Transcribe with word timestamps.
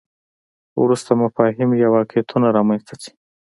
وروسته 0.81 1.11
مفاهیم 1.23 1.69
یا 1.81 1.87
واقعیتونه 1.95 2.47
رامنځته 2.57 2.95
شي. 3.03 3.11